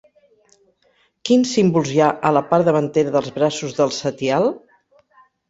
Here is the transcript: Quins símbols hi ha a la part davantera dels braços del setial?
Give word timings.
Quins 1.29 1.51
símbols 1.57 1.91
hi 1.97 2.01
ha 2.05 2.07
a 2.31 2.31
la 2.39 2.43
part 2.55 2.67
davantera 2.71 3.15
dels 3.19 3.31
braços 3.37 3.79
del 3.83 3.95
setial? 4.01 4.51